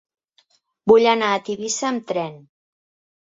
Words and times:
Vull 0.91 1.05
anar 1.11 1.29
a 1.33 1.43
Tivissa 1.49 1.85
amb 1.91 2.09
tren. 2.13 2.39